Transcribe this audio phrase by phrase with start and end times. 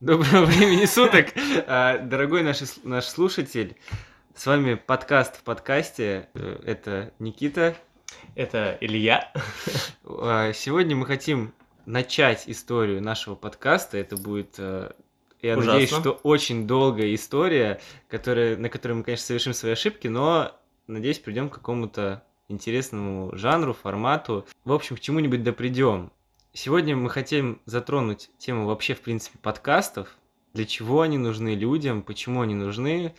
[0.00, 1.26] Доброго времени суток,
[1.66, 3.76] а, дорогой наш, наш слушатель.
[4.34, 6.30] С вами подкаст в подкасте.
[6.32, 7.76] Э, это Никита.
[8.34, 9.30] Это Илья.
[10.06, 11.52] А, сегодня мы хотим
[11.84, 13.98] начать историю нашего подкаста.
[13.98, 14.90] Это будет, э,
[15.42, 15.72] я Ужасно.
[15.72, 17.78] надеюсь, что очень долгая история,
[18.08, 23.74] которая, на которой мы, конечно, совершим свои ошибки, но, надеюсь, придем к какому-то интересному жанру,
[23.74, 24.46] формату.
[24.64, 26.10] В общем, к чему-нибудь да придем.
[26.52, 30.16] Сегодня мы хотим затронуть тему вообще, в принципе, подкастов.
[30.52, 33.14] Для чего они нужны людям, почему они нужны.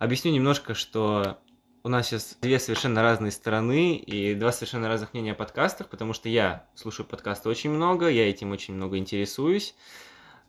[0.00, 1.38] Объясню немножко, что
[1.84, 6.12] у нас сейчас две совершенно разные стороны и два совершенно разных мнения о подкастах, потому
[6.12, 9.76] что я слушаю подкасты очень много, я этим очень много интересуюсь.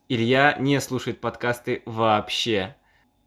[0.09, 2.75] Илья не слушает подкасты вообще.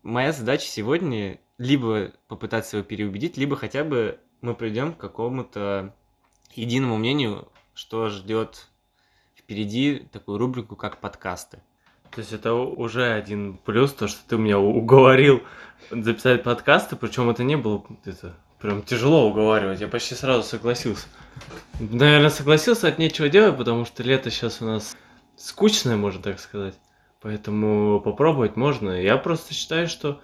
[0.03, 5.95] Моя задача сегодня либо попытаться его переубедить, либо хотя бы мы придем к какому-то
[6.57, 8.67] единому мнению, что ждет
[9.51, 11.59] впереди такую рубрику, как подкасты.
[12.13, 15.43] То есть это уже один плюс, то, что ты меня уговорил
[15.91, 21.09] записать подкасты, причем это не было это, прям тяжело уговаривать, я почти сразу согласился.
[21.81, 24.97] Наверное, согласился от нечего делать, потому что лето сейчас у нас
[25.37, 26.75] скучное, можно так сказать.
[27.21, 29.03] Поэтому попробовать можно.
[29.03, 30.21] Я просто считаю, что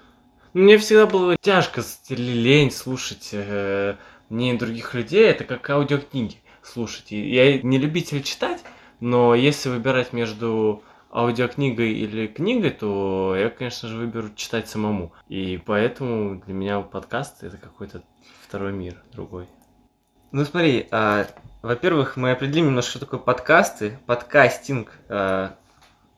[0.53, 3.97] мне всегда было тяжко лень слушать э,
[4.29, 5.25] мне других людей.
[5.25, 7.11] Это как аудиокниги слушать.
[7.11, 8.63] Я не любитель читать,
[9.01, 15.13] но если выбирать между аудиокнигой или книгой, то я, конечно же, выберу читать самому.
[15.29, 18.03] И поэтому для меня подкаст это какой-то
[18.43, 19.47] второй мир, другой.
[20.33, 21.27] Ну смотри, а,
[21.63, 24.93] во-первых, мы определим немножко, что такое подкасты, подкастинг.
[25.09, 25.57] А,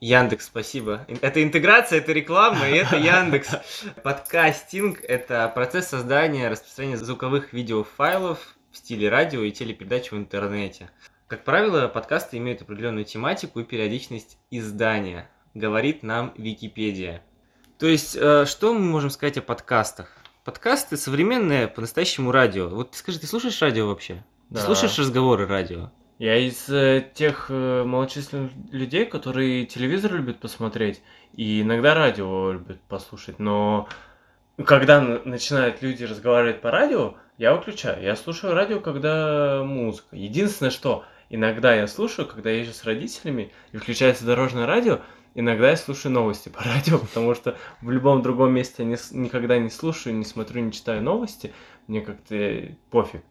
[0.01, 1.05] Яндекс, спасибо.
[1.23, 3.57] Это интеграция, это реклама, и это Яндекс.
[4.05, 10.91] Подкастинг– это процесс создания, распространения звуковых видеофайлов в стиле радио и телепередач в интернете.
[11.29, 17.23] Как правило, подкасты имеют определенную тематику и периодичность издания, говорит нам Википедия.
[17.79, 20.11] То есть, э, что мы можем сказать о подкастах?
[20.43, 22.69] Подкасты современное по-настоящему радио.
[22.69, 24.25] Вот скажи, ты слушаешь радио вообще?
[24.49, 24.61] Да.
[24.61, 25.91] Ты слушаешь разговоры радио?
[26.19, 31.03] Я из э, тех э, малочисленных людей, которые телевизор любят посмотреть
[31.35, 33.87] и иногда радио любят послушать, но
[34.65, 38.03] когда начинают люди разговаривать по радио, я выключаю.
[38.03, 40.17] Я слушаю радио, когда музыка.
[40.17, 45.01] Единственное, что Иногда я слушаю, когда езжу с родителями, и включается дорожное радио,
[45.35, 49.59] иногда я слушаю новости по радио, потому что в любом другом месте я не, никогда
[49.59, 51.53] не слушаю, не смотрю, не читаю новости,
[51.87, 53.23] мне как-то пофиг.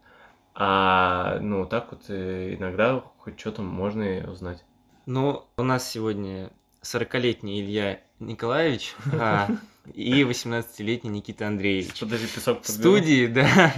[0.54, 4.64] А, ну, так вот э, иногда хоть что-то можно и узнать.
[5.06, 9.48] Ну, у нас сегодня 40-летний Илья Николаевич а,
[9.94, 12.00] и 18-летний Никита Андреевич.
[12.00, 13.74] Подожди, песок В студии, да.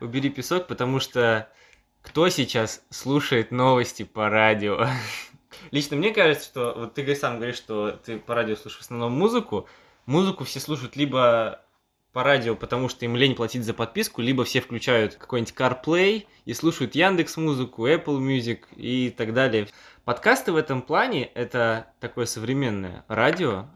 [0.00, 1.48] Убери песок, потому что
[2.06, 4.86] кто сейчас слушает новости по радио?
[5.72, 9.12] Лично мне кажется, что вот ты сам говоришь, что ты по радио слушаешь в основном
[9.12, 9.68] музыку.
[10.06, 11.60] Музыку все слушают либо
[12.12, 16.54] по радио, потому что им лень платить за подписку, либо все включают какой-нибудь CarPlay и
[16.54, 19.68] слушают Яндекс Музыку, Apple Music и так далее.
[20.04, 23.66] Подкасты в этом плане это такое современное радио,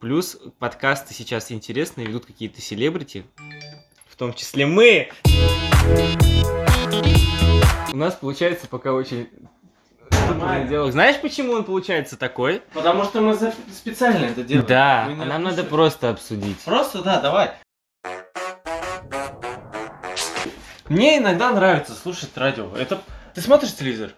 [0.00, 3.24] плюс подкасты сейчас интересные, ведут какие-то селебрити,
[4.06, 5.08] в том числе мы.
[7.92, 9.28] У нас получается пока очень
[10.68, 10.92] диалог.
[10.92, 12.62] Знаешь, почему он получается такой?
[12.74, 13.34] Потому что мы
[13.72, 14.66] специально это делаем.
[14.66, 16.58] Да, а нам надо просто обсудить.
[16.58, 17.52] Просто, да, давай.
[20.88, 22.74] Мне иногда нравится слушать радио.
[22.76, 23.00] Это
[23.34, 24.12] ты смотришь телевизор?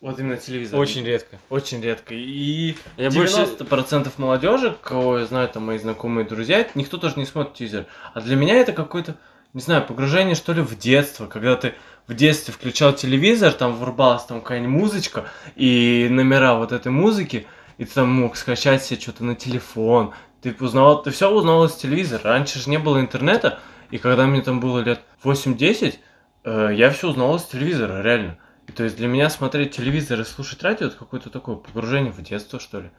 [0.00, 0.78] Вот именно телевизор.
[0.78, 1.38] Очень редко.
[1.50, 2.14] Очень редко.
[2.14, 4.12] И я 90% больше...
[4.18, 7.86] молодежи, кого я знаю, там мои знакомые друзья, никто тоже не смотрит телевизор.
[8.12, 9.16] А для меня это какой-то,
[9.54, 11.74] не знаю, погружение что ли в детство, когда ты
[12.06, 15.24] в детстве включал телевизор, там врубалась там какая-нибудь музычка
[15.56, 17.46] и номера вот этой музыки,
[17.78, 20.12] и ты там мог скачать себе что-то на телефон.
[20.42, 22.22] Ты узнавал, ты все узнавал из телевизора.
[22.24, 23.58] Раньше же не было интернета,
[23.90, 25.98] и когда мне там было лет 8-10,
[26.44, 28.38] э, я все узнавал из телевизора, реально.
[28.66, 32.22] И то есть для меня смотреть телевизор и слушать радио это какое-то такое погружение в
[32.22, 32.90] детство, что ли.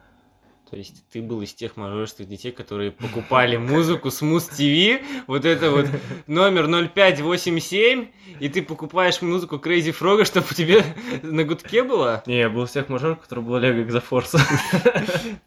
[0.68, 5.44] То есть ты был из тех множественных детей, которые покупали музыку с Муз ТВ, вот
[5.44, 5.86] это вот
[6.26, 8.08] номер 0587,
[8.40, 10.82] и ты покупаешь музыку Crazy Frog, чтобы тебе
[11.22, 12.24] на гудке было?
[12.26, 14.40] Не, я был из тех мажоров, который был Лего Exaforce.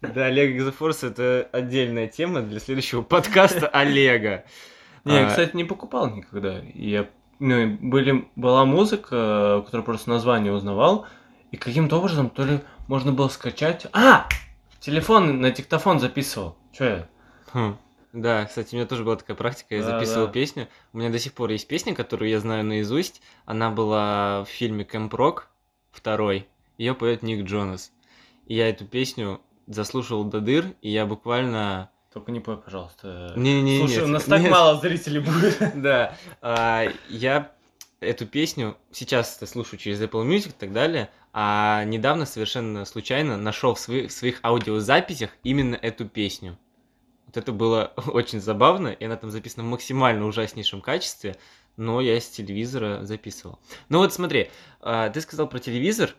[0.00, 4.44] Да, Лего Exaforce это отдельная тема для следующего подкаста Олега.
[5.04, 6.62] Не, я, а, кстати, не покупал никогда.
[6.74, 11.06] Я, ну, были, была музыка, которую просто название узнавал,
[11.50, 13.86] и каким-то образом то ли можно было скачать...
[13.92, 14.26] А!
[14.80, 16.56] Телефон на диктофон записывал.
[16.72, 17.08] Че я?
[17.52, 17.76] Хм.
[18.12, 20.32] Да, кстати, у меня тоже была такая практика, я да, записывал да.
[20.32, 20.68] песню.
[20.92, 23.22] У меня до сих пор есть песня, которую я знаю наизусть.
[23.44, 25.48] Она была в фильме Кэмп Рок
[25.92, 26.48] второй.
[26.78, 27.92] Ее поет Ник Джонас.
[28.46, 31.90] И я эту песню заслушал до дыр, и я буквально...
[32.12, 33.32] Только не пой, пожалуйста.
[33.36, 33.86] Не-не-не.
[33.86, 35.58] Слушай, у нас так мало зрителей будет.
[35.76, 36.16] Да.
[36.42, 37.52] А, я
[38.00, 43.36] эту песню сейчас это слушаю через Apple Music и так далее, а недавно совершенно случайно
[43.36, 46.58] нашел в своих, в своих аудиозаписях именно эту песню.
[47.26, 51.36] Вот это было очень забавно, и она там записана в максимально ужаснейшем качестве,
[51.76, 53.58] но я с телевизора записывал.
[53.88, 54.50] Ну вот смотри,
[54.80, 56.14] а, ты сказал про телевизор,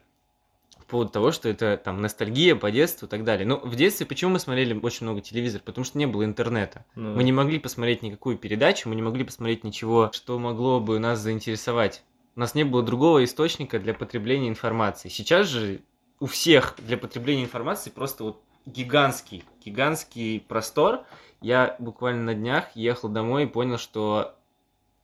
[0.92, 3.48] поводу того, что это там ностальгия по детству и так далее.
[3.48, 5.64] Но в детстве почему мы смотрели очень много телевизора?
[5.66, 6.86] Потому что не было интернета.
[6.96, 7.16] Ну.
[7.16, 11.20] Мы не могли посмотреть никакую передачу, мы не могли посмотреть ничего, что могло бы нас
[11.20, 12.04] заинтересовать.
[12.36, 15.10] У нас не было другого источника для потребления информации.
[15.10, 15.82] Сейчас же
[16.20, 21.02] у всех для потребления информации просто вот гигантский, гигантский простор.
[21.42, 24.36] Я буквально на днях ехал домой и понял, что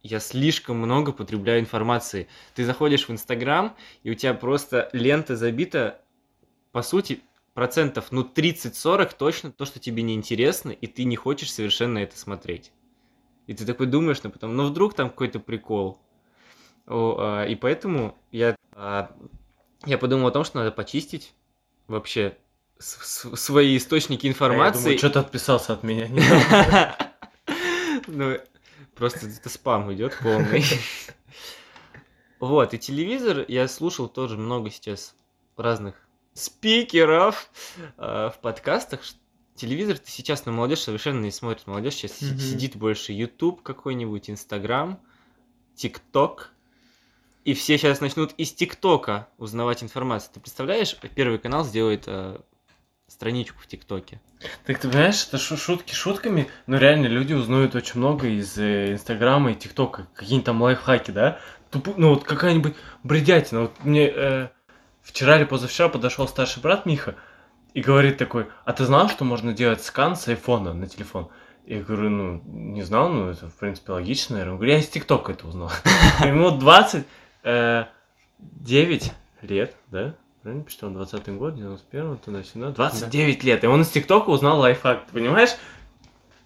[0.07, 2.27] я слишком много потребляю информации.
[2.55, 6.01] Ты заходишь в Инстаграм, и у тебя просто лента забита,
[6.71, 7.21] по сути,
[7.53, 12.17] процентов, ну, 30-40 точно то, что тебе не интересно, и ты не хочешь совершенно это
[12.17, 12.71] смотреть.
[13.47, 15.99] И ты такой думаешь, ну, потом, ну, вдруг там какой-то прикол.
[16.85, 19.11] О, а, и поэтому я, а,
[19.85, 21.33] я подумал о том, что надо почистить
[21.87, 22.37] вообще
[22.79, 24.77] свои источники информации.
[24.77, 26.09] А я думаю, что-то отписался от меня.
[28.05, 28.37] Ну,
[28.97, 30.63] Просто это спам идет полный.
[32.39, 35.15] Вот, и телевизор, я слушал тоже много сейчас
[35.55, 35.95] разных
[36.35, 37.49] спикеров
[37.97, 39.01] э, в подкастах.
[39.55, 41.65] Телевизор ты сейчас на молодежь совершенно не смотрит.
[41.65, 42.37] Молодежь сейчас mm-hmm.
[42.37, 44.99] сидит больше YouTube какой-нибудь, Инстаграм,
[45.75, 46.51] ТикТок.
[47.43, 50.31] И все сейчас начнут из ТикТока узнавать информацию.
[50.35, 52.39] Ты представляешь, Первый канал сделает э,
[53.07, 54.21] страничку в ТикТоке.
[54.65, 59.51] Так ты понимаешь, это шутки шутками, но реально люди узнают очень много из э, Инстаграма
[59.51, 61.39] и ТикТока, какие-нибудь там лайфхаки, да?
[61.71, 63.61] Тупо, ну вот какая-нибудь бредятина.
[63.61, 64.49] Вот мне э,
[65.01, 67.15] вчера или позавчера подошел старший брат Миха
[67.73, 71.29] и говорит такой, а ты знал, что можно делать скан с айфона на телефон?
[71.65, 74.53] Я говорю, ну, не знал, ну, это, в принципе, логично, наверное.
[74.53, 75.69] Он говорит, я из ТикТока это узнал.
[76.21, 77.05] Ему 29
[77.43, 77.85] э,
[79.41, 80.15] лет, да?
[80.47, 85.07] Правильно посчитал, 20 год, 91 туда сюда, 29 лет, и он из ТикТока узнал лайфхак,
[85.07, 85.49] ты понимаешь?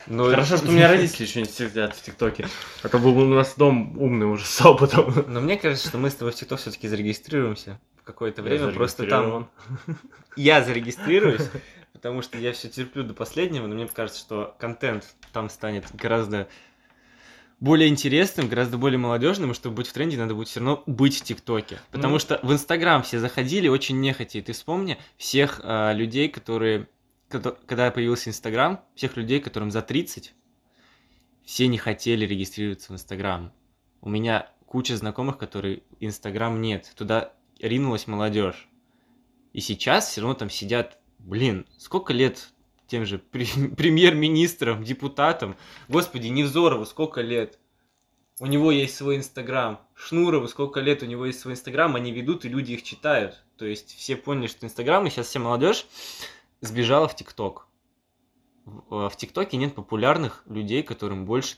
[0.07, 2.47] Ну, Хорошо, что у меня родители еще не сидят в ТикТоке,
[2.81, 5.13] а то был у нас дом умный уже с опытом.
[5.27, 9.05] Но мне кажется, что мы с тобой в ТикТок все-таки зарегистрируемся в какое-то время, просто
[9.05, 9.51] там...
[10.35, 11.47] Я зарегистрируюсь,
[11.93, 16.47] потому что я все терплю до последнего, но мне кажется, что контент там станет гораздо
[17.61, 21.19] более интересным, гораздо более молодежным, и чтобы быть в тренде, надо будет все равно быть
[21.19, 21.79] в ТикТоке.
[21.91, 22.19] Потому ну...
[22.19, 24.39] что в Инстаграм все заходили очень нехотя.
[24.39, 26.89] И ты вспомни всех э, людей, которые...
[27.29, 30.33] Когда появился Инстаграм, всех людей, которым за 30,
[31.45, 33.53] все не хотели регистрироваться в Инстаграм.
[34.01, 36.91] У меня куча знакомых, которые Инстаграм нет.
[36.97, 38.67] Туда ринулась молодежь.
[39.53, 42.49] И сейчас все равно там сидят, блин, сколько лет
[42.91, 45.55] тем же премьер-министром, депутатом.
[45.87, 47.57] Господи, Невзорову сколько лет?
[48.39, 49.79] У него есть свой Инстаграм.
[49.95, 53.43] Шнурову сколько лет у него есть свой Инстаграм, они ведут, и люди их читают.
[53.55, 55.85] То есть все поняли, что Инстаграм, и сейчас вся молодежь
[56.59, 57.67] сбежала в ТикТок.
[58.65, 61.57] В ТикТоке нет популярных людей, которым больше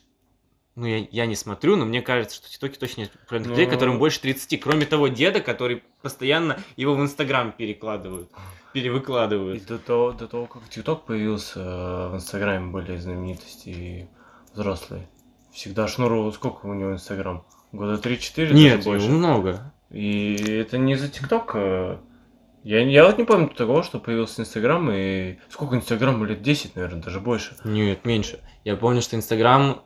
[0.75, 3.38] ну, я, я не смотрю, но мне кажется, что в ТикТоке точно нет но...
[3.38, 4.60] людей, которым больше 30.
[4.62, 8.30] Кроме того деда, который постоянно его в Инстаграм перекладывают
[8.74, 9.62] перевыкладывают.
[9.62, 14.10] И до того, до того, как ТикТок появился, э, в Инстаграме были знаменитости
[14.53, 15.08] взрослые.
[15.53, 17.46] Всегда Шнуру, сколько у него Инстаграм?
[17.72, 18.53] Года 3-4?
[18.53, 19.08] Нет, больше.
[19.08, 19.72] много.
[19.92, 21.51] И это не за ТикТок.
[21.53, 21.98] Э,
[22.63, 27.01] я, я вот не помню того, что появился Инстаграм, и сколько Инстаграму лет 10, наверное,
[27.01, 27.56] даже больше.
[27.63, 28.39] Нет, меньше.
[28.63, 29.84] Я помню, что Инстаграм,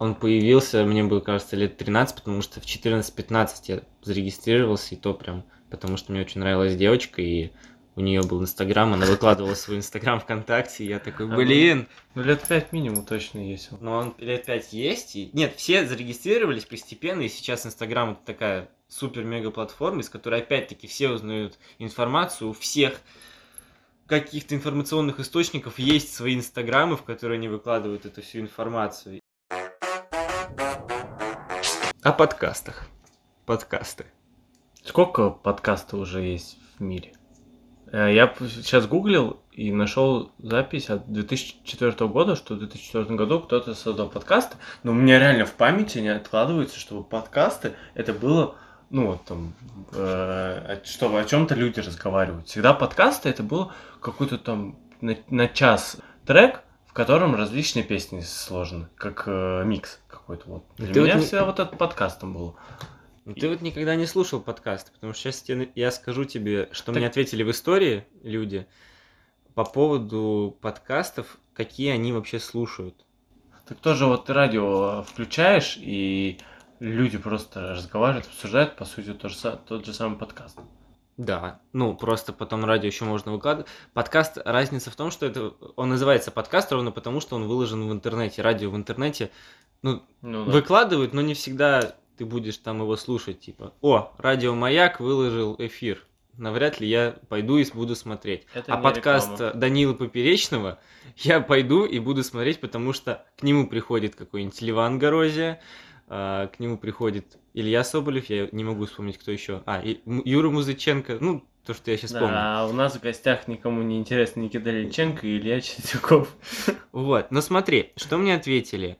[0.00, 5.12] он появился, мне было, кажется, лет 13, потому что в 14-15 я зарегистрировался, и то
[5.12, 7.50] прям, потому что мне очень нравилась девочка, и
[7.96, 11.86] у нее был Инстаграм, она выкладывала свой Инстаграм ВКонтакте, и я такой, а блин.
[12.14, 13.68] Ну, лет пять минимум точно есть.
[13.78, 15.16] Ну, он лет пять есть.
[15.16, 15.28] И...
[15.34, 21.10] Нет, все зарегистрировались постепенно, и сейчас Инстаграм это такая супер-мега платформа, из которой опять-таки все
[21.10, 22.98] узнают информацию, у всех
[24.06, 29.19] каких-то информационных источников есть свои инстаграмы, в которые они выкладывают эту всю информацию.
[32.02, 32.86] О подкастах.
[33.44, 34.06] Подкасты.
[34.82, 37.12] Сколько подкастов уже есть в мире?
[37.92, 43.74] Э, я сейчас гуглил и нашел запись от 2004 года, что в 2004 году кто-то
[43.74, 48.54] создал подкасты, но у меня реально в памяти не откладывается, чтобы подкасты это было,
[48.88, 49.52] ну вот там,
[49.92, 52.48] э, что о чем-то люди разговаривают.
[52.48, 58.88] Всегда подкасты это было какой-то там на, на час трек, в котором различные песни сложены,
[58.96, 60.64] как э, микс какой-то вот.
[60.76, 62.56] Для Ты меня вот всегда вот этот подкастом был.
[63.24, 65.44] Ну, ты вот никогда не слушал подкаст, потому что сейчас
[65.76, 66.96] я скажу тебе, что так...
[66.96, 68.66] мне ответили в истории люди.
[69.54, 73.06] по поводу подкастов, какие они вообще слушают.
[73.68, 76.40] Так тоже вот ты радио включаешь, и
[76.80, 80.58] люди просто разговаривают, обсуждают, по сути, тот же, тот же самый подкаст.
[81.20, 83.68] Да, ну просто потом радио еще можно выкладывать.
[83.92, 87.92] Подкаст, разница в том, что это он называется подкаст ровно потому, что он выложен в
[87.92, 88.40] интернете.
[88.40, 89.30] Радио в интернете,
[89.82, 90.50] ну, ну да.
[90.50, 96.06] выкладывают, но не всегда ты будешь там его слушать, типа, о, радио Маяк выложил эфир.
[96.38, 98.46] Навряд ли я пойду и буду смотреть.
[98.54, 99.54] Это а подкаст реклама.
[99.56, 100.78] Данила Поперечного
[101.18, 105.60] я пойду и буду смотреть, потому что к нему приходит какой-нибудь Ливан Горозия,
[106.08, 109.62] а, к нему приходит Илья Соболев, я не могу вспомнить, кто еще.
[109.66, 112.36] А, и Юра Музыченко, ну, то, что я сейчас да, помню.
[112.36, 116.34] А у нас в гостях никому не интересно Никита Ильиченко и Илья Чистяков.
[116.92, 118.98] Вот, но смотри, что мне ответили.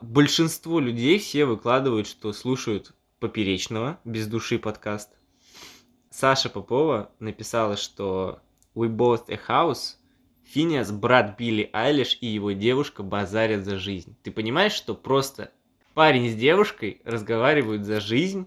[0.00, 5.10] Большинство людей все выкладывают, что слушают Поперечного, без души подкаст.
[6.10, 8.40] Саша Попова написала, что
[8.74, 9.96] We both a house,
[10.44, 14.16] Финиас, брат Билли Айлиш и его девушка базарят за жизнь.
[14.22, 15.52] Ты понимаешь, что просто
[15.94, 18.46] парень с девушкой разговаривают за жизнь,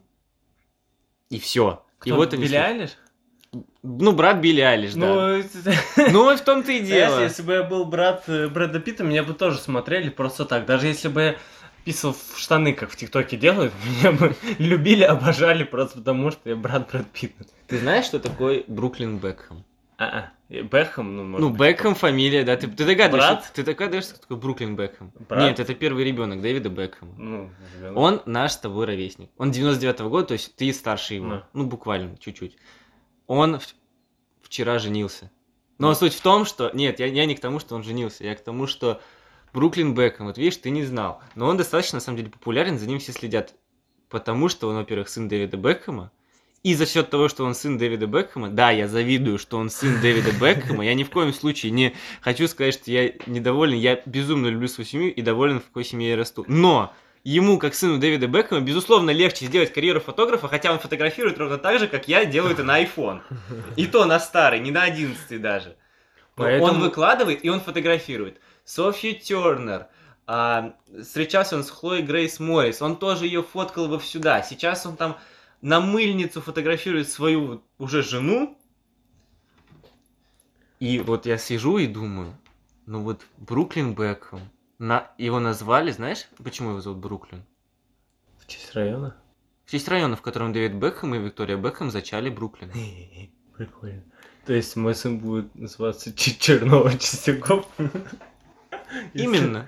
[1.30, 1.84] и все.
[2.00, 2.98] Кто, и вот они Билли Айлиш?
[3.84, 5.42] Ну, брат Билли Айлиш, да.
[5.96, 7.22] Ну, ну в том-то и дело.
[7.22, 10.66] Если бы я был брат э, Брэда Питта, меня бы тоже смотрели просто так.
[10.66, 11.36] Даже если бы я
[11.86, 16.56] писал в штаны, как в ТикТоке делают, меня бы любили, обожали просто потому, что я
[16.56, 17.46] брат Брэд Питта.
[17.68, 19.64] Ты знаешь, что такое Бруклин Бекхэм?
[19.98, 20.24] А, -а.
[20.50, 22.56] Бекхэм, ну, может Ну, быть, Бекхэм фамилия, да.
[22.56, 23.52] Ты, ты догадываешься, Брат?
[23.54, 25.12] ты догадываешься, кто такой Бруклин Бекхэм?
[25.28, 25.42] Брат?
[25.42, 27.14] Нет, это первый ребенок Дэвида Бекхэма.
[27.18, 27.50] Ну,
[27.96, 29.32] Он наш с тобой ровесник.
[29.38, 31.30] Он 99-го года, то есть ты старше его.
[31.30, 31.48] Да.
[31.54, 32.58] Ну, буквально, чуть-чуть.
[33.25, 33.60] Он
[34.44, 35.32] вчера женился.
[35.80, 35.96] Но да.
[35.96, 36.70] суть в том, что...
[36.74, 39.02] Нет, я, я не к тому, что он женился, я к тому, что
[39.52, 41.22] Бруклин Бекхэм, вот видишь, ты не знал.
[41.34, 43.56] Но он достаточно, на самом деле, популярен, за ним все следят.
[44.10, 46.12] Потому что он, во-первых, сын Дэвида Бекхэма,
[46.65, 50.01] и за счет того, что он сын Дэвида Бекхэма, да, я завидую, что он сын
[50.01, 54.48] Дэвида Бекхэма, я ни в коем случае не хочу сказать, что я недоволен, я безумно
[54.48, 56.43] люблю свою семью и доволен, в какой семье я расту.
[56.48, 56.91] Но
[57.24, 61.77] ему, как сыну Дэвида Бекхэма, безусловно, легче сделать карьеру фотографа, хотя он фотографирует ровно так
[61.77, 63.22] же, как я делаю это на iPhone.
[63.75, 65.75] И то на старый, не на одиннадцатый даже.
[66.34, 66.72] Поэтому...
[66.72, 68.39] Он выкладывает и он фотографирует.
[68.63, 69.86] Софью Тернер,
[70.25, 74.41] а, встречался он с Хлоей Грейс Моррис, он тоже ее фоткал во сюда.
[74.41, 75.17] Сейчас он там
[75.65, 78.55] на мыльницу фотографирует свою уже жену.
[80.79, 82.38] И вот я сижу и думаю,
[82.86, 84.41] ну вот Бруклин Бекхэм,
[84.77, 85.12] на...
[85.17, 87.43] его назвали, знаешь, почему его зовут Бруклин?
[88.38, 89.17] В честь района?
[89.65, 92.72] В честь района, в котором Дэвид Бекхэм и Виктория Бекхэм зачали Бруклин.
[93.57, 94.03] Прикольно.
[94.45, 97.67] То есть мой сын будет называться Черного Чистяков?
[99.15, 99.67] Именно.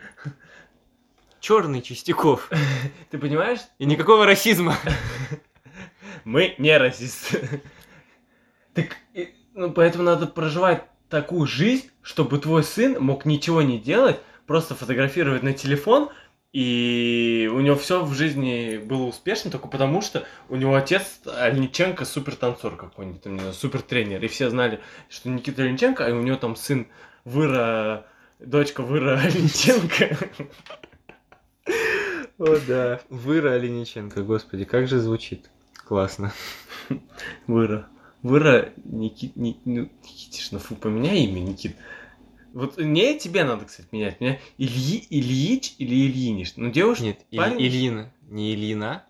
[1.39, 2.51] Черный Чистяков.
[3.09, 3.61] Ты понимаешь?
[3.79, 4.75] И никакого расизма.
[6.25, 7.61] Мы не расисты.
[8.73, 8.95] Так,
[9.55, 15.41] ну, поэтому надо проживать такую жизнь, чтобы твой сын мог ничего не делать, просто фотографировать
[15.41, 16.11] на телефон,
[16.53, 22.05] и у него все в жизни было успешно только потому, что у него отец Альниченко
[22.05, 24.23] супер танцор какой-нибудь, там, не знаю, супер тренер.
[24.23, 26.87] И все знали, что Никита Альниченко, а у него там сын
[27.25, 28.07] Выра,
[28.39, 30.17] дочка Выра Альниченко.
[32.39, 35.49] О да, Выра Альниченко, господи, как же звучит.
[35.87, 36.33] Классно.
[37.47, 37.87] Выра.
[38.21, 41.77] Выра Никит, Ник, ну, Никитишна, фу, поменяй имя, Никит.
[42.53, 44.19] Вот мне тебе надо, кстати, менять.
[44.19, 46.53] Меня Ильи, Ильич или Ильиниш?
[46.57, 47.03] Ну, девушка...
[47.05, 47.61] Нет, парень...
[47.61, 48.11] Ильина.
[48.29, 49.05] Не Ильина.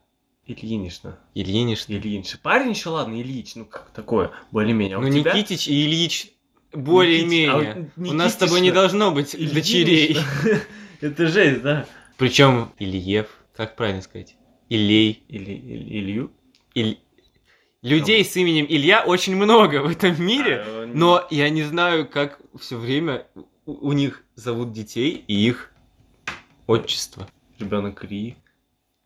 [0.46, 1.18] Ильинишна.
[1.34, 1.96] Ильинишна.
[1.96, 2.40] Ильиниш.
[2.42, 4.98] Парень еще, ладно, Ильич, ну как такое, более-менее.
[4.98, 5.34] А ну, тебя...
[5.34, 6.32] Никитич и Ильич
[6.74, 7.52] более-менее.
[7.52, 9.56] А вот У нас с тобой не должно быть Ильинишна.
[9.56, 10.18] дочерей.
[11.02, 11.88] Это жесть, да.
[12.18, 14.36] Причем Ильев, как правильно сказать?
[14.70, 15.24] Илей.
[15.28, 16.32] Или Илью?
[16.78, 17.00] Иль...
[17.82, 22.40] Людей с именем Илья очень много в этом мире, а, но я не знаю, как
[22.60, 23.28] все время
[23.66, 25.72] у них зовут детей и их
[26.66, 27.28] отчество.
[27.60, 28.36] Ребенок Ри.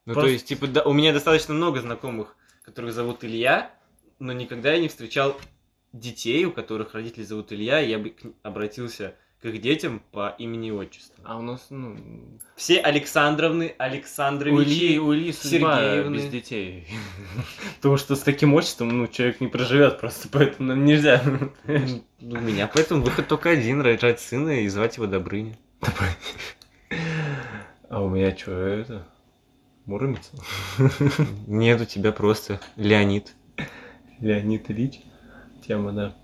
[0.06, 0.28] Ну, Просто...
[0.28, 3.74] то есть, типа, да, у меня достаточно много знакомых, которых зовут Илья,
[4.20, 5.40] но никогда я не встречал
[5.94, 10.68] детей, у которых родители зовут Илья, и я бы обратился к их детям по имени
[10.68, 11.16] и отчеству.
[11.24, 11.98] А у нас, ну...
[12.56, 16.16] Все Александровны, Александровичи, у Ильи, у Ильи Сергеевны.
[16.16, 16.88] без детей.
[17.78, 21.24] Потому что с таким отчеством, ну, человек не проживет просто, поэтому нам нельзя.
[21.66, 25.58] У меня поэтому выход только один, рожать сына и звать его Добрыня.
[27.90, 29.08] А у меня что, это?
[29.86, 30.32] Муромец?
[31.48, 33.34] Нет, у тебя просто Леонид.
[34.20, 35.02] Леонид Ильич?
[35.66, 36.16] Тема, да.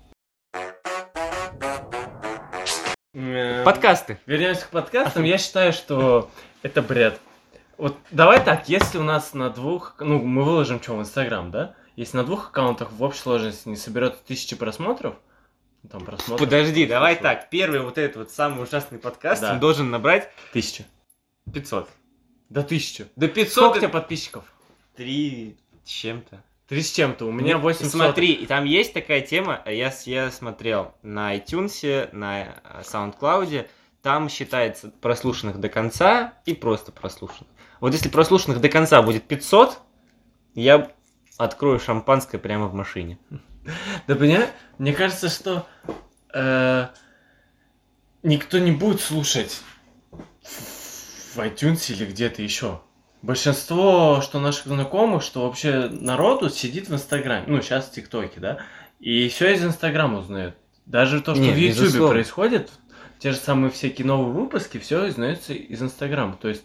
[3.64, 4.18] Подкасты.
[4.26, 5.24] Вернемся к подкастам.
[5.24, 6.30] Я считаю, что
[6.62, 7.20] это бред.
[7.76, 11.74] Вот давай так, если у нас на двух, ну, мы выложим что в Инстаграм, да?
[11.96, 15.16] Если на двух аккаунтах в общей сложности не соберет тысячи просмотров,
[15.90, 16.38] там просмотров.
[16.38, 17.50] Подожди, давай так.
[17.50, 19.52] Первый вот этот вот самый ужасный подкаст, да.
[19.52, 20.30] он должен набрать...
[20.52, 20.84] Тысяча.
[21.52, 21.88] 500.
[22.50, 23.06] До тысячи.
[23.16, 23.52] До 500.
[23.52, 24.44] Сколько у тебя подписчиков?
[24.96, 26.42] Три чем-то.
[26.68, 27.24] Три с чем-то.
[27.24, 27.90] У меня 800.
[27.90, 33.66] Смотри, и там есть такая тема, я, я смотрел на iTunes, на э, SoundCloud,
[34.02, 37.48] там считается прослушанных до конца и просто прослушанных.
[37.80, 39.78] Вот если прослушанных до конца будет 500,
[40.54, 40.92] я
[41.38, 43.18] открою шампанское прямо в машине.
[44.06, 45.66] Да понимаешь, мне кажется, что
[46.34, 46.88] э,
[48.22, 49.62] никто не будет слушать
[50.42, 52.82] в iTunes или где-то еще.
[53.22, 57.44] Большинство, что наших знакомых, что вообще народу сидит в Инстаграме.
[57.48, 58.58] Ну, сейчас в ТикТоке, да?
[59.00, 60.54] И все из Инстаграма узнают.
[60.86, 62.70] Даже то, что Нет, в Ютубе происходит,
[63.18, 66.36] те же самые всякие новые выпуски, все узнается из Инстаграма.
[66.40, 66.64] То есть,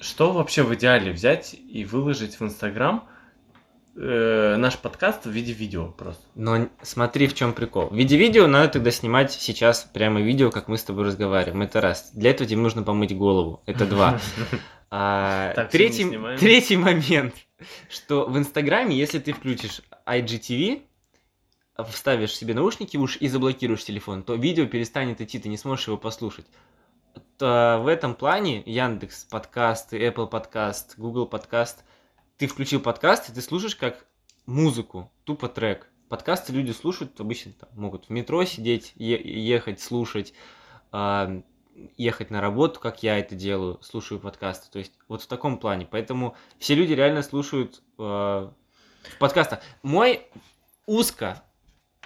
[0.00, 3.08] что вообще в идеале взять и выложить в Инстаграм
[3.96, 6.22] э, наш подкаст в виде видео просто?
[6.34, 7.88] Но смотри, в чем прикол.
[7.88, 11.62] В виде видео надо тогда снимать сейчас прямо видео, как мы с тобой разговариваем.
[11.62, 12.10] Это раз.
[12.12, 13.62] Для этого тебе нужно помыть голову.
[13.66, 14.20] Это два.
[14.90, 17.34] А, так, третий, третий момент,
[17.88, 20.82] что в Инстаграме, если ты включишь IGTV,
[21.88, 25.86] вставишь себе наушники в уши и заблокируешь телефон, то видео перестанет идти, ты не сможешь
[25.86, 26.46] его послушать.
[27.38, 31.84] То в этом плане Яндекс подкасты, Apple подкаст, Google подкаст,
[32.36, 34.04] ты включил подкаст, и ты слушаешь как
[34.46, 35.88] музыку, тупо трек.
[36.08, 40.34] Подкасты люди слушают, обычно там, могут в метро сидеть, е- ехать, слушать.
[41.96, 44.70] Ехать на работу, как я это делаю, слушаю подкасты.
[44.70, 45.86] То есть вот в таком плане.
[45.90, 48.52] Поэтому все люди реально слушают э, в
[49.18, 49.60] подкастах.
[49.82, 50.26] Мой
[50.86, 51.42] узко,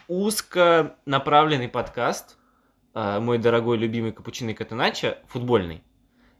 [0.09, 2.37] узко направленный подкаст,
[2.95, 5.83] э, мой дорогой любимый капучино Катанача, футбольный.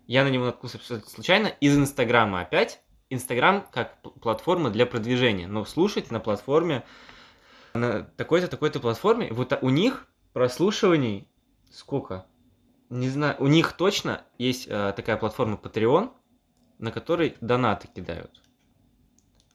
[0.07, 2.81] Я на него наткнулся случайно из Инстаграма опять.
[3.11, 5.47] Инстаграм как платформа для продвижения.
[5.47, 6.85] Но слушать на платформе,
[7.73, 11.29] на такой-то, такой-то платформе, вот у них прослушиваний
[11.75, 12.27] сколько?
[12.91, 16.11] Не знаю, у них точно есть э, такая платформа Patreon,
[16.79, 18.41] на которой донаты кидают.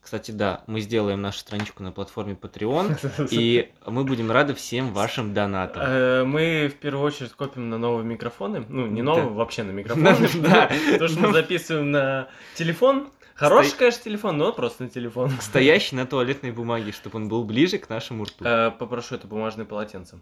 [0.01, 5.33] Кстати, да, мы сделаем нашу страничку на платформе Patreon, и мы будем рады всем вашим
[5.33, 5.83] донатам.
[5.85, 8.65] Э, мы в первую очередь копим на новые микрофоны.
[8.67, 10.17] Ну, не новые, вообще на микрофоны.
[10.41, 10.71] Да.
[10.97, 13.09] То, что мы записываем на телефон.
[13.35, 15.31] Хороший, конечно, телефон, но просто на телефон.
[15.41, 18.43] Стоящий на туалетной бумаге, чтобы он был ближе к нашему рту.
[18.43, 20.19] Э, попрошу это бумажное полотенце.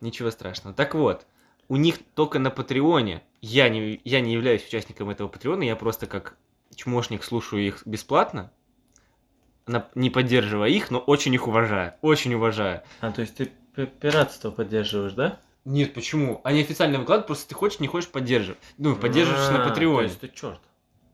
[0.00, 0.76] Ничего страшного.
[0.76, 1.26] Так вот,
[1.68, 3.22] у них только на Патреоне.
[3.40, 6.36] Я не, я не являюсь участником этого Патреона, я просто как
[6.74, 8.50] чмошник слушаю их бесплатно,
[9.94, 11.94] не поддерживая их, но очень их уважаю.
[12.02, 12.82] Очень уважаю.
[13.00, 13.52] А, то есть ты
[13.86, 15.40] пиратство поддерживаешь, да?
[15.64, 16.40] Нет, почему?
[16.44, 18.58] Они официально выкладывают, просто ты хочешь, не хочешь поддерживать.
[18.78, 19.98] Ну, поддерживаешь на Патреоне.
[19.98, 20.60] То есть ты черт.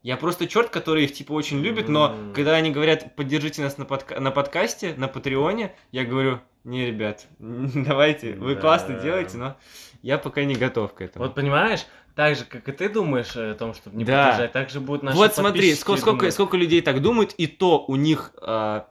[0.03, 3.85] Я просто черт, который их типа очень любит, но когда они говорят, поддержите нас на,
[3.85, 9.57] подка- на подкасте, на Патреоне, я говорю, не, ребят, давайте, вы классно делаете, но
[10.03, 11.27] я пока не готов к этому.
[11.27, 14.31] Вот понимаешь, так же, как и ты думаешь о том, чтобы не да.
[14.31, 17.85] поддержать, так же будут наши Вот смотри, сколько, сколько, сколько людей так думают, и то
[17.87, 18.83] у них э,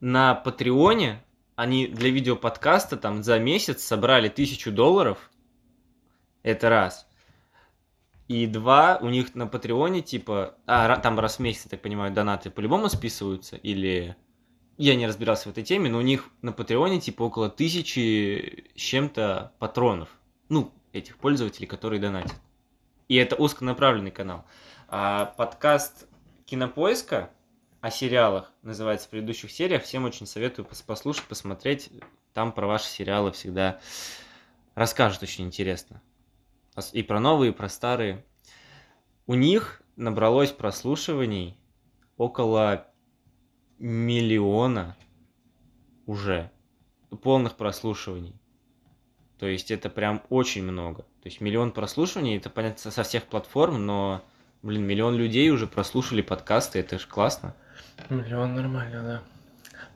[0.00, 1.22] на Патреоне
[1.56, 5.30] они для видеоподкаста там за месяц собрали тысячу долларов.
[6.42, 7.08] Это раз.
[8.28, 12.12] И два, у них на Патреоне, типа, а, там раз в месяц, я так понимаю,
[12.12, 14.16] донаты по-любому списываются, или
[14.78, 18.80] я не разбирался в этой теме, но у них на Патреоне типа около тысячи с
[18.80, 20.08] чем-то патронов.
[20.48, 22.34] Ну, этих пользователей, которые донатят.
[23.08, 24.44] И это узконаправленный канал.
[24.88, 26.08] А подкаст
[26.44, 27.30] Кинопоиска
[27.80, 29.82] о сериалах называется в предыдущих сериях.
[29.82, 31.90] Всем очень советую послушать, посмотреть.
[32.34, 33.80] Там про ваши сериалы всегда
[34.74, 36.02] расскажут очень интересно.
[36.92, 38.24] И про новые, и про старые.
[39.26, 41.58] У них набралось прослушиваний
[42.16, 42.86] около
[43.78, 44.96] миллиона
[46.06, 46.50] уже
[47.22, 48.34] полных прослушиваний.
[49.38, 51.02] То есть это прям очень много.
[51.02, 54.22] То есть миллион прослушиваний, это понятно со всех платформ, но,
[54.62, 57.54] блин, миллион людей уже прослушали подкасты, это же классно.
[58.08, 59.22] Миллион нормально, да.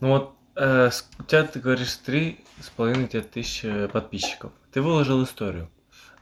[0.00, 4.52] Ну вот, э, у тебя, ты говоришь, три с половиной тысячи подписчиков.
[4.72, 5.70] Ты выложил историю.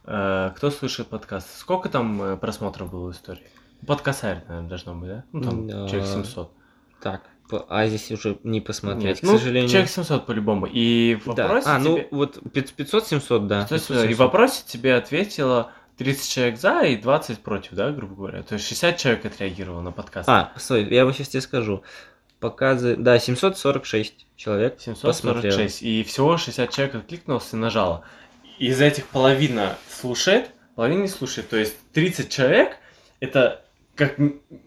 [0.05, 1.59] Э, кто слышит подкаст?
[1.59, 3.49] Сколько там э, просмотров было в истории?
[3.87, 5.25] Подкасарь, наверное, должно быть, да?
[5.33, 6.53] Ну, там человек 700.
[7.01, 7.23] Так,
[7.69, 9.69] а здесь уже не посмотреть, Нет, к ну, сожалению.
[9.69, 10.67] Человек 700 по-любому.
[10.67, 11.77] И в вопросе да.
[11.77, 12.09] А, ну тебе...
[12.11, 13.67] вот 500-700, да.
[13.69, 18.43] 500 И в вопросе тебе ответило 30 человек за и 20 против, да, грубо говоря?
[18.43, 20.29] То есть 60 человек отреагировало на подкаст.
[20.29, 21.83] А, стой, я вот сейчас тебе скажу.
[22.41, 25.03] Показы, да, 746 человек 746.
[25.03, 25.69] Посмотрел.
[25.81, 28.05] И всего 60 человек откликнулся и нажало.
[28.59, 31.49] Из этих половина слушает, половина не слушает.
[31.49, 32.77] То есть 30 человек
[33.21, 33.65] это
[33.99, 34.17] как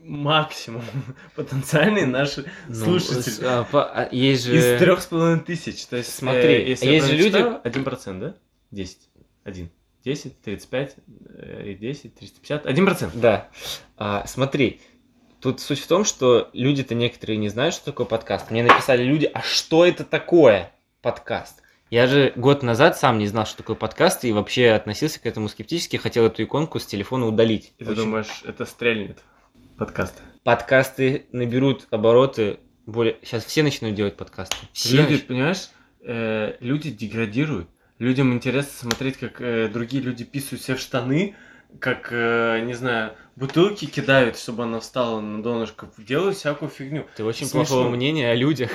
[0.03, 0.83] максимум
[1.35, 3.45] потенциальные наши ну, слушатели.
[3.45, 4.57] А, по, а, есть же...
[4.57, 5.85] Из трех с половиной тысяч.
[5.85, 7.43] То есть, смотри, э, если есть же люди...
[7.63, 8.35] Один процент, да?
[8.71, 9.09] Десять.
[9.45, 9.71] Один.
[10.03, 10.95] Десять, тридцать пять,
[11.29, 12.65] э, десять, триста пятьдесят.
[12.65, 13.13] Один процент.
[13.15, 13.49] Да.
[13.95, 14.81] А, смотри,
[15.39, 18.51] тут суть в том, что люди-то некоторые не знают, что такое подкаст.
[18.51, 21.61] Мне написали люди, а что это такое подкаст?
[21.91, 25.49] Я же год назад сам не знал, что такое подкаст, и вообще относился к этому
[25.49, 27.73] скептически, хотел эту иконку с телефона удалить.
[27.79, 28.03] И ты Очень...
[28.03, 29.19] думаешь, это стрельнет?
[29.77, 30.21] Подкасты.
[30.45, 33.17] Подкасты наберут обороты более...
[33.23, 34.55] Сейчас все начнут делать подкасты.
[34.71, 35.23] Все люди, нач...
[35.23, 37.67] понимаешь, э, люди деградируют.
[37.99, 41.35] Людям интересно смотреть, как э, другие люди писают себе в штаны,
[41.79, 47.07] как, э, не знаю, бутылки кидают, чтобы она встала на донышко, делают всякую фигню.
[47.15, 47.65] Ты очень Смешно.
[47.65, 48.69] плохого мнения о людях.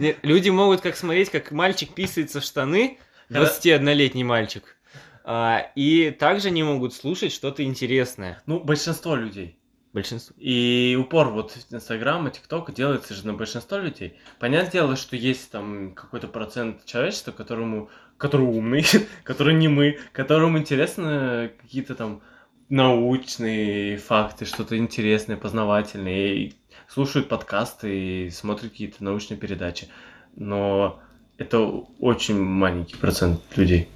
[0.22, 2.98] Люди могут как смотреть, как мальчик писается в штаны,
[3.30, 4.76] 21-летний мальчик,
[5.22, 8.42] а, и также не могут слушать что-то интересное.
[8.46, 9.56] Ну, большинство людей.
[9.92, 10.34] Большинство.
[10.38, 14.18] И упор вот Инстаграма, ТикТока делается же на большинство людей.
[14.40, 18.84] Понятное дело, что есть там какой-то процент человечества, которому, который умный,
[19.22, 22.22] который не мы, которому интересно какие-то там
[22.68, 26.52] научные факты, что-то интересное, познавательное, и
[26.88, 29.88] слушают подкасты и смотрят какие-то научные передачи.
[30.36, 31.00] Но
[31.36, 31.60] это
[32.00, 33.88] очень маленький процент людей.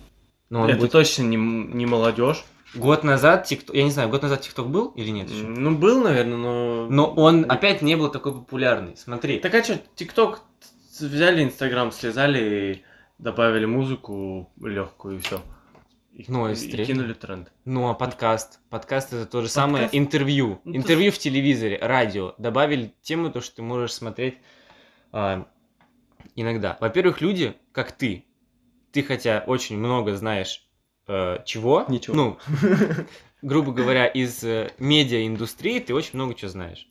[0.51, 0.93] Но это будет...
[0.93, 2.45] точно не, не молодежь.
[2.75, 5.45] Год назад ТикТок, я не знаю, год назад ТикТок был или нет еще?
[5.45, 6.87] Ну, был, наверное, но...
[6.89, 9.39] Но он опять не был такой популярный, смотри.
[9.41, 10.43] Так а что, ТикТок
[10.99, 12.83] взяли Инстаграм, слезали и
[13.19, 15.43] добавили музыку легкую и все.
[16.13, 17.51] И, ну, и, и кинули тренд.
[17.65, 18.61] Ну, а подкаст?
[18.69, 19.55] Подкаст это то же подкаст?
[19.55, 19.89] самое.
[19.93, 20.61] Интервью.
[20.65, 21.17] Ну, Интервью то...
[21.17, 22.35] в телевизоре, радио.
[22.37, 24.37] Добавили тему, то, что ты можешь смотреть
[25.11, 25.49] а,
[26.37, 26.77] иногда.
[26.81, 28.27] Во-первых, люди, как ты,
[28.93, 30.69] ты хотя очень много знаешь
[31.09, 31.87] э, чего.
[31.89, 32.15] Ничего.
[32.15, 32.39] Ну,
[33.43, 36.89] грубо говоря, из э, медиаиндустрии ты очень много чего знаешь.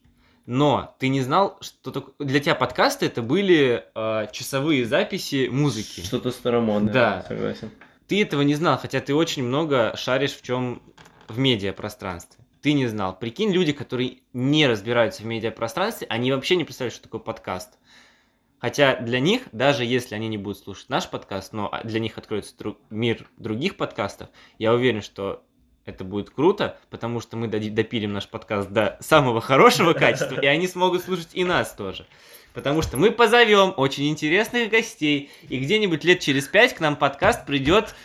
[0.48, 2.16] Но ты не знал, что такое...
[2.18, 6.02] для тебя подкасты это были э, часовые записи музыки.
[6.02, 6.92] Что-то старомодное.
[6.92, 7.70] Да, согласен.
[8.12, 10.82] Ты этого не знал, хотя ты очень много шаришь в чем
[11.30, 12.44] в медиапространстве.
[12.62, 13.18] Ты не знал.
[13.18, 17.80] Прикинь, люди, которые не разбираются в медиапространстве, они вообще не представляют, что такое подкаст.
[18.60, 22.54] Хотя для них, даже если они не будут слушать наш подкаст, но для них откроется
[22.58, 24.28] друг, мир других подкастов,
[24.60, 25.46] я уверен, что
[25.86, 30.68] это будет круто, потому что мы допилим наш подкаст до самого хорошего качества, и они
[30.68, 32.06] смогут слушать и нас тоже.
[32.54, 37.46] Потому что мы позовем очень интересных гостей, и где-нибудь лет через пять к нам подкаст
[37.46, 37.96] придет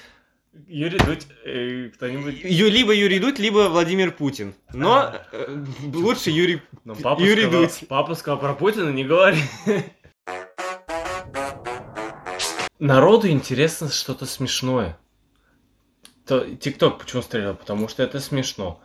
[0.69, 2.41] Юрий Дудь, э, кто-нибудь...
[2.43, 4.55] Ю, либо Юрий Дудь, либо Владимир Путин.
[4.73, 7.89] Но э, лучше Юрий, Но папа Юрий сказал, Дудь.
[7.89, 9.41] Папа сказал про Путина, не говори.
[12.79, 14.99] Народу интересно что-то смешное.
[16.27, 17.55] То ТикТок почему стрелял?
[17.55, 18.81] Потому что это смешно.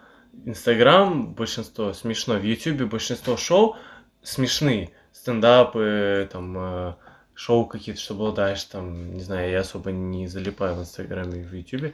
[0.46, 2.36] Инстаграм большинство смешно.
[2.36, 3.78] В Ютубе большинство шоу
[4.22, 4.92] смешные.
[5.22, 6.94] Стендапы, там, э,
[7.36, 11.44] шоу какие-то, что было дальше, там, не знаю, я особо не залипаю в Инстаграме и
[11.44, 11.94] в Ютубе.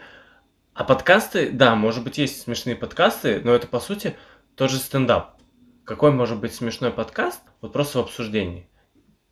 [0.73, 4.15] А подкасты, да, может быть, есть смешные подкасты, но это, по сути,
[4.55, 5.35] тоже стендап.
[5.83, 7.41] Какой может быть смешной подкаст?
[7.59, 8.69] Вот просто в обсуждении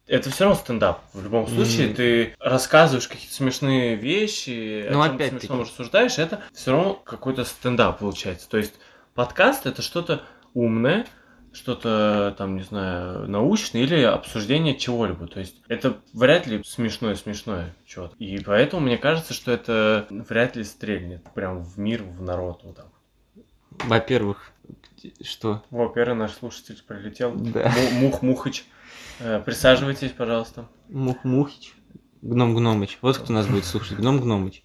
[0.08, 1.02] это все равно стендап.
[1.14, 1.94] В любом случае, mm.
[1.96, 8.00] ты рассказываешь какие-то смешные вещи, ну, о чем смешном рассуждаешь, это все равно какой-то стендап
[8.00, 8.48] получается.
[8.50, 8.74] То есть
[9.14, 11.08] подкаст это что-то умное,
[11.56, 15.28] что-то там, не знаю, научное или обсуждение чего-либо.
[15.28, 18.15] То есть это вряд ли смешное-смешное что-то.
[18.18, 22.76] И поэтому мне кажется, что это вряд ли стрельнет прям в мир, в народ вот
[22.76, 22.88] так.
[23.86, 24.52] Во-первых,
[25.22, 25.63] что?
[25.70, 27.34] Во-первых, наш слушатель прилетел.
[27.36, 27.72] Да.
[27.94, 28.65] Мух-Мухыч.
[29.20, 30.68] Э, присаживайтесь, пожалуйста.
[30.89, 31.74] Мух-Мухич.
[32.22, 32.98] Гном Гномыч.
[33.02, 33.98] Вот кто нас будет слушать.
[33.98, 34.63] Гном Гномыч.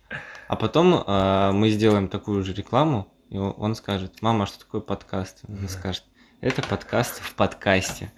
[0.49, 4.81] А потом э, мы сделаем такую же рекламу, и он скажет, мама, а что такое
[4.81, 5.43] подкаст?
[5.47, 6.05] Он скажет,
[6.41, 8.11] это подкаст в подкасте.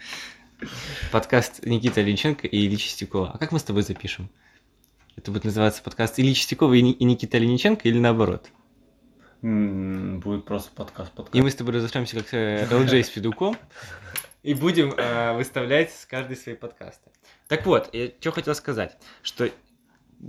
[1.11, 3.32] Подкаст Никита Линченко и Ильи Чистякова.
[3.32, 4.30] А как мы с тобой запишем?
[5.16, 8.48] Это будет называться подкаст Ильи Чистякова и Никита Линченко или наоборот?
[9.42, 11.35] Будет просто подкаст подкаст.
[11.35, 13.56] И мы с тобой разошли как LJ э, с Федуком
[14.44, 17.11] и будем э, выставлять с каждой свои подкасты.
[17.48, 19.50] Так вот, я что хотел сказать, что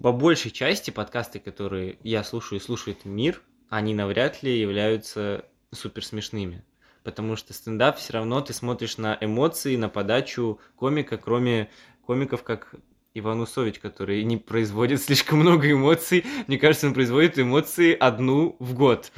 [0.01, 6.03] по большей части подкасты, которые я слушаю и слушает мир, они навряд ли являются супер
[6.03, 6.63] смешными.
[7.03, 11.69] Потому что стендап все равно ты смотришь на эмоции, на подачу комика, кроме
[12.05, 12.75] комиков, как
[13.15, 16.25] Иван Усович, который не производит слишком много эмоций.
[16.47, 19.11] Мне кажется, он производит эмоции одну в год.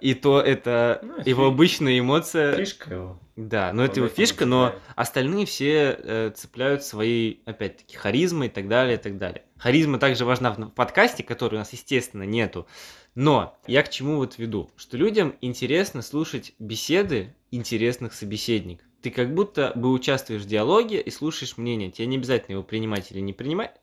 [0.00, 2.56] И то это ну, его обычная эмоция.
[2.56, 3.18] Фишка его.
[3.36, 8.68] Да, но это его фишка, но остальные все э, цепляют свои, опять-таки, харизмы и так
[8.68, 9.42] далее, и так далее.
[9.56, 12.66] Харизма также важна в подкасте, который у нас, естественно, нету.
[13.14, 14.70] Но я к чему вот веду?
[14.76, 18.86] Что людям интересно слушать беседы интересных собеседников.
[19.02, 21.90] Ты как будто бы участвуешь в диалоге и слушаешь мнение.
[21.90, 23.74] Тебе не обязательно его принимать или не принимать,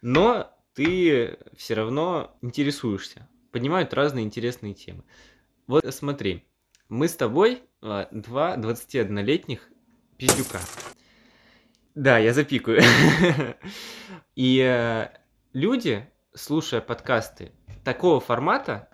[0.00, 3.28] но ты все равно интересуешься.
[3.50, 5.02] Поднимают разные интересные темы.
[5.66, 6.44] Вот смотри,
[6.88, 9.68] мы с тобой а, два 21-летних
[10.16, 10.60] пиздюка.
[11.94, 12.80] Да, я запикаю.
[14.36, 15.08] И э,
[15.52, 17.52] люди, слушая подкасты
[17.84, 18.88] такого формата,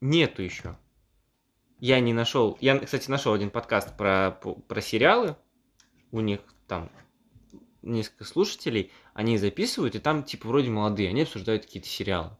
[0.00, 0.76] нету еще.
[1.78, 2.58] Я не нашел.
[2.60, 5.36] Я, кстати, нашел один подкаст про, про сериалы.
[6.10, 6.90] У них там
[7.82, 12.36] несколько слушателей, они записывают, и там, типа, вроде молодые, они обсуждают какие-то сериалы.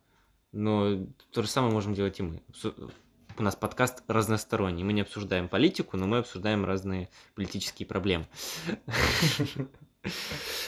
[0.52, 2.42] Но то же самое можем делать и мы.
[3.36, 4.82] У нас подкаст разносторонний.
[4.82, 8.26] Мы не обсуждаем политику, но мы обсуждаем разные политические проблемы.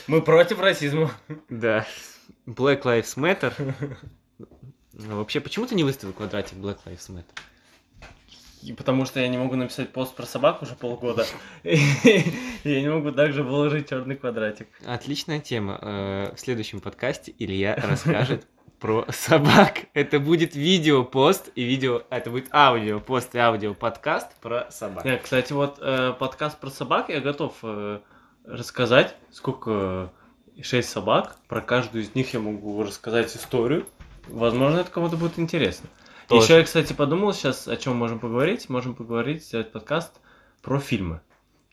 [0.06, 1.10] Мы против расизма.
[1.48, 1.86] Да.
[2.46, 3.74] Black Lives Matter.
[4.92, 7.24] Вообще, почему ты не выставил квадратик Black Lives Matter?
[8.76, 11.26] Потому что я не могу написать пост про собак уже полгода.
[11.64, 14.68] Я не могу также выложить черный квадратик.
[14.84, 15.78] Отличная тема.
[15.80, 18.46] Э, в следующем подкасте Илья расскажет
[18.80, 19.86] про собак.
[19.94, 22.02] Это будет видео-пост и видео...
[22.10, 25.04] Это будет аудио-пост и аудио-подкаст про собак.
[25.04, 28.00] Нет, кстати, вот э, подкаст про собак я готов э,
[28.44, 29.14] рассказать.
[29.30, 30.12] Сколько...
[30.62, 31.36] Шесть собак.
[31.48, 33.86] Про каждую из них я могу рассказать историю.
[34.28, 35.88] Возможно, это кому-то будет интересно.
[36.30, 36.44] Тоже.
[36.44, 38.68] Еще я, кстати, подумал сейчас, о чем можем поговорить.
[38.68, 40.20] Можем поговорить, сделать подкаст
[40.62, 41.22] про фильмы.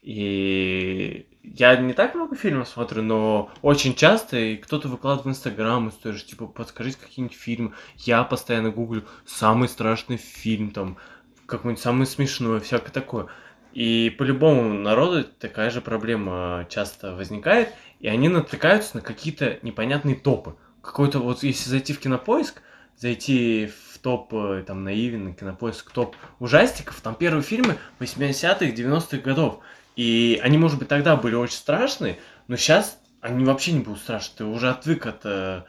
[0.01, 5.87] И я не так много фильмов смотрю, но очень часто и кто-то выкладывает в Инстаграм
[5.89, 7.73] историю, типа, подскажите какие-нибудь фильмы.
[7.97, 10.97] Я постоянно гуглю самый страшный фильм, там,
[11.45, 13.27] какой-нибудь самый смешной, всякое такое.
[13.73, 20.55] И по-любому народу такая же проблема часто возникает, и они натыкаются на какие-то непонятные топы.
[20.81, 22.63] Какой-то вот, если зайти в кинопоиск,
[22.97, 29.59] зайти в топ, э, там, наивен, кинопоиск, топ ужастиков, там первые фильмы 80-х, 90-х годов.
[29.97, 32.17] И они, может быть, тогда были очень страшные,
[32.47, 34.33] но сейчас они вообще не будут страшны.
[34.37, 35.63] Ты уже отвык от э,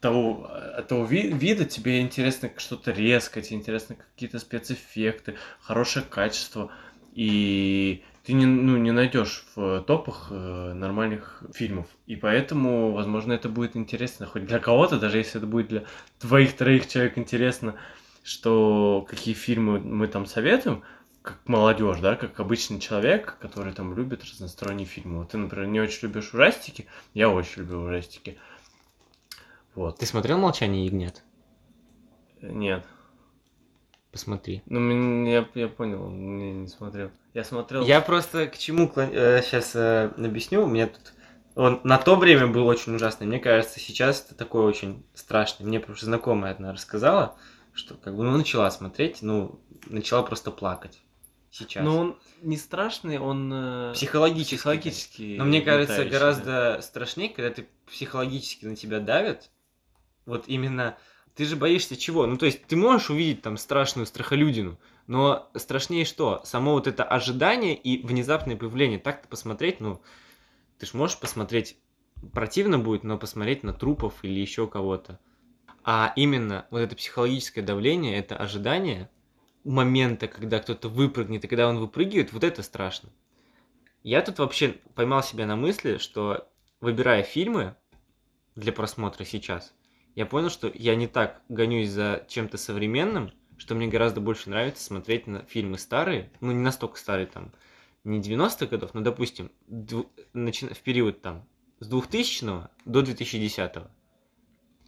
[0.00, 6.72] того, от того ви- вида, тебе интересно что-то резкое, тебе интересно какие-то спецэффекты, хорошее качество.
[7.12, 11.86] И ты не, ну, не найдешь в топах э, нормальных фильмов.
[12.06, 15.84] И поэтому, возможно, это будет интересно хоть для кого-то, даже если это будет для
[16.20, 17.76] двоих-троих человек интересно,
[18.24, 20.82] что какие фильмы мы там советуем,
[21.22, 25.18] как молодежь, да, как обычный человек, который там любит разносторонние фильмы.
[25.18, 28.38] Вот ты, например, не очень любишь ужастики, я очень люблю ужастики.
[29.76, 29.98] Вот.
[29.98, 31.22] Ты смотрел «Молчание ягнят»?
[32.42, 32.84] Нет.
[34.16, 34.62] Посмотри.
[34.64, 37.10] Ну, я, я понял, не, не смотрел.
[37.34, 37.84] Я смотрел...
[37.84, 40.64] Я просто к чему э, сейчас э, объясню.
[40.64, 41.12] У меня тут...
[41.54, 43.26] Он на то время был очень ужасный.
[43.26, 45.66] Мне кажется, сейчас это такой очень страшный.
[45.66, 47.36] Мне просто знакомая одна рассказала,
[47.74, 51.02] что как бы ну, начала смотреть, ну, начала просто плакать.
[51.50, 51.84] Сейчас.
[51.84, 54.56] Но он не страшный, он э, психологический.
[54.56, 55.36] психологический.
[55.36, 59.50] Но мне кажется, гораздо страшнее, когда ты психологически на тебя давят.
[60.24, 60.96] Вот именно
[61.36, 62.26] ты же боишься чего?
[62.26, 66.40] Ну, то есть, ты можешь увидеть там страшную страхолюдину, но страшнее что?
[66.44, 68.98] Само вот это ожидание и внезапное появление.
[68.98, 70.00] Так-то посмотреть, ну,
[70.78, 71.76] ты же можешь посмотреть,
[72.32, 75.20] противно будет, но посмотреть на трупов или еще кого-то.
[75.84, 79.10] А именно вот это психологическое давление, это ожидание
[79.62, 83.10] момента, когда кто-то выпрыгнет, и когда он выпрыгивает, вот это страшно.
[84.02, 86.48] Я тут вообще поймал себя на мысли, что
[86.80, 87.76] выбирая фильмы
[88.54, 89.74] для просмотра сейчас,
[90.16, 94.82] я понял, что я не так гонюсь за чем-то современным, что мне гораздо больше нравится
[94.82, 97.52] смотреть на фильмы старые, ну не настолько старые там,
[98.02, 101.46] не 90-х годов, но допустим, в период там
[101.80, 103.90] с 2000 до 2010 -го.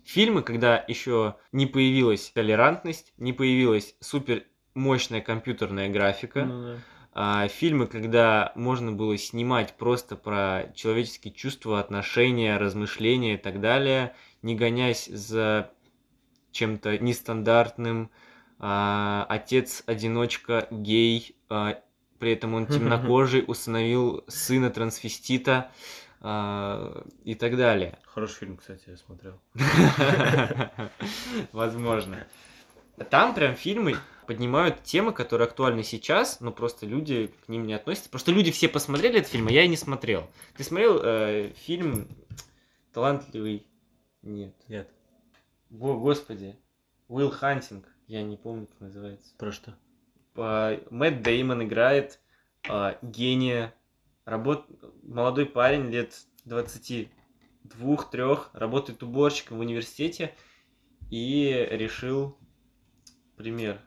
[0.04, 6.76] Фильмы, когда еще не появилась толерантность, не появилась супер мощная компьютерная графика, ну, да.
[7.12, 14.14] а, фильмы, когда можно было снимать просто про человеческие чувства, отношения, размышления и так далее–
[14.42, 15.70] не гонясь за
[16.52, 18.10] чем-то нестандартным,
[18.58, 21.80] а, отец-одиночка гей, а,
[22.18, 25.70] при этом он темнокожий, установил сына трансвестита
[26.20, 27.98] а, и так далее.
[28.06, 29.40] Хороший фильм, кстати, я смотрел.
[31.52, 32.26] Возможно.
[33.10, 33.96] Там прям фильмы
[34.26, 38.10] поднимают темы, которые актуальны сейчас, но просто люди к ним не относятся.
[38.10, 40.28] Просто люди все посмотрели этот фильм, а я и не смотрел.
[40.56, 42.08] Ты смотрел э, фильм
[42.92, 43.67] «Талантливый
[44.28, 44.54] нет.
[44.68, 44.88] Нет.
[45.70, 46.56] О, господи.
[47.08, 47.86] Уилл Хантинг.
[48.06, 49.34] Я не помню, как называется.
[49.36, 49.74] Про что?
[50.34, 50.78] По...
[50.90, 52.20] Мэтт Деймон играет
[52.68, 53.74] а, гения.
[54.24, 54.66] Работ...
[55.02, 56.14] Молодой парень лет
[56.46, 57.08] 22-3,
[58.52, 60.34] работает уборщиком в университете
[61.10, 62.38] и решил
[63.36, 63.80] пример.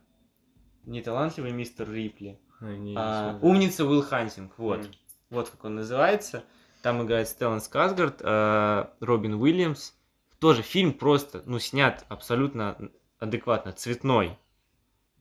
[0.85, 4.79] Не талантливый мистер Рипли, А, Умница Уилл Хантинг, вот.
[4.79, 4.95] Mm.
[5.29, 6.43] Вот как он называется.
[6.81, 9.93] Там играет Стеллан Сказгард, э, Робин Уильямс.
[10.41, 12.75] Тоже фильм просто, ну, снят абсолютно
[13.19, 14.39] адекватно, цветной,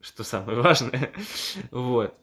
[0.00, 1.12] что самое важное.
[1.70, 2.14] вот.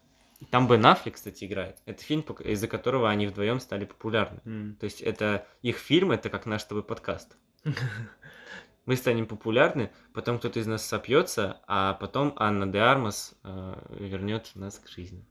[0.50, 1.78] Там Бен Аффлек, кстати, играет.
[1.86, 4.40] Это фильм, из-за которого они вдвоем стали популярны.
[4.46, 4.74] Mm.
[4.78, 7.38] То есть это их фильм, это как наш с тобой подкаст.
[8.86, 14.50] Мы станем популярны, потом кто-то из нас сопьется, а потом Анна де Армас э, вернет
[14.56, 15.24] нас к жизни.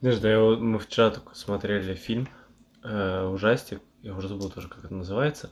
[0.00, 2.28] Знаешь, да, я, мы вчера только смотрели фильм,
[2.84, 5.50] э, ужастик, я уже забыл тоже, как это называется.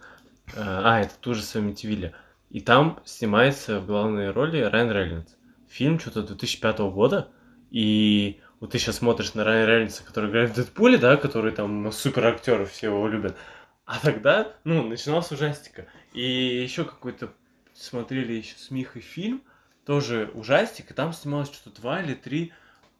[0.54, 2.14] Э, а, это тоже с Амитивилля.
[2.50, 5.34] И там снимается в главной роли Райан Рейнольдс.
[5.68, 7.28] Фильм что-то 2005 года,
[7.70, 11.92] и вот ты сейчас смотришь на Райана Рейнольдса, который играет в Дэдпуле, да, который там
[11.92, 13.36] супер актер, все его любят.
[13.84, 15.86] А тогда, ну, начиналась ужастика.
[16.12, 17.32] И еще какой-то
[17.74, 19.42] смотрели еще с Михой фильм,
[19.86, 22.52] тоже ужастик, и там снималось что-то два или три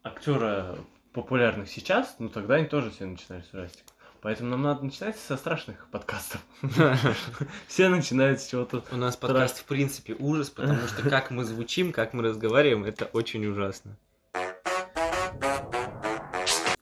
[0.03, 0.79] актера
[1.13, 3.93] популярных сейчас, но тогда они тоже все начинали с ужастика.
[4.23, 6.43] Поэтому нам надо начинать со страшных подкастов.
[7.69, 8.85] Все начинают с чего-то.
[8.93, 13.07] У нас подкаст в принципе ужас, потому что как мы звучим, как мы разговариваем, это
[13.07, 13.97] очень ужасно.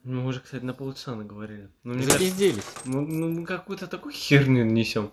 [0.02, 1.68] Мы уже, кстати, на полчаса наговорили.
[1.84, 2.64] Ну, Запизделись.
[2.84, 5.12] Мы, ну, мы какую-то такую херню несем.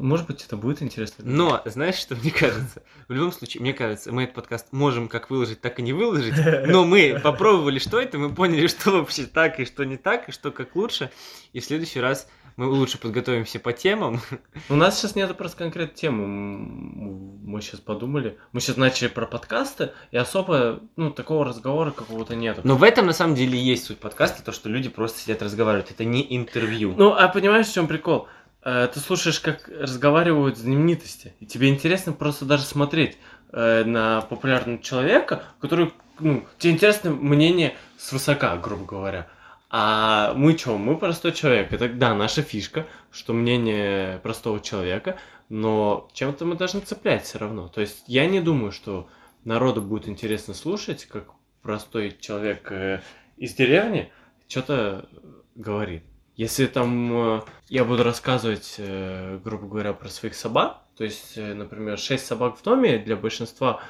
[0.00, 1.24] Может быть, это будет интересно.
[1.26, 2.82] Но, знаешь, что мне кажется?
[3.08, 6.34] В любом случае, мне кажется, мы этот подкаст можем как выложить, так и не выложить.
[6.66, 10.32] Но мы попробовали, что это, мы поняли, что вообще так и что не так, и
[10.32, 11.10] что как лучше.
[11.52, 14.20] И в следующий раз мы лучше подготовимся по темам.
[14.68, 16.26] У нас сейчас нет просто конкретной темы.
[16.26, 18.38] Мы сейчас подумали.
[18.52, 22.60] Мы сейчас начали про подкасты, и особо, ну, такого разговора какого-то нет.
[22.64, 25.90] Но в этом, на самом деле, есть суть подкаста, то, что люди просто сидят разговаривают.
[25.90, 26.94] Это не интервью.
[26.96, 28.28] Ну, а понимаешь, в чем прикол?
[28.62, 33.16] Э, ты слушаешь, как разговаривают знаменитости, и тебе интересно просто даже смотреть
[33.52, 39.28] э, на популярного человека, который, ну, тебе интересно мнение с высока, грубо говоря.
[39.70, 41.72] А мы что, мы простой человек.
[41.72, 45.16] Это, да, наша фишка, что мнение простого человека,
[45.48, 47.68] но чем-то мы должны цеплять все равно.
[47.68, 49.08] То есть я не думаю, что
[49.44, 51.30] народу будет интересно слушать, как
[51.62, 53.00] простой человек э,
[53.36, 54.12] из деревни
[54.48, 55.08] что-то
[55.54, 56.02] говорит.
[56.36, 61.54] Если там э, я буду рассказывать, э, грубо говоря, про своих собак, то есть, э,
[61.54, 63.82] например, 6 собак в доме для большинства